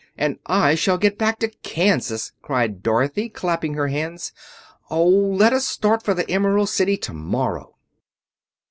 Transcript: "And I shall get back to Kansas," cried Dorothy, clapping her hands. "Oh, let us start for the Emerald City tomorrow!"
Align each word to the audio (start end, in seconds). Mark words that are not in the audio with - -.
"And 0.17 0.39
I 0.47 0.73
shall 0.73 0.97
get 0.97 1.19
back 1.19 1.37
to 1.41 1.49
Kansas," 1.61 2.31
cried 2.41 2.81
Dorothy, 2.81 3.29
clapping 3.29 3.75
her 3.75 3.89
hands. 3.89 4.31
"Oh, 4.89 5.05
let 5.07 5.53
us 5.53 5.67
start 5.67 6.01
for 6.01 6.15
the 6.15 6.27
Emerald 6.27 6.69
City 6.69 6.97
tomorrow!" 6.97 7.75